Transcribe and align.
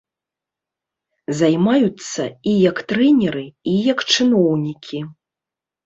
Займаюцца 1.41 2.23
і 2.31 2.51
як 2.69 2.77
трэнеры, 2.95 3.45
і 3.71 3.79
як 3.93 3.99
чыноўнікі. 4.13 5.09